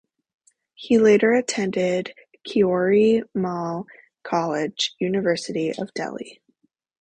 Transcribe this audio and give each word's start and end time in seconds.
He 0.73 0.97
later 0.97 1.31
attended 1.35 2.15
Kirori 2.47 3.21
Mal 3.35 3.85
College, 4.23 4.95
University 4.97 5.75
of 5.77 5.93
Delhi. 5.93 6.41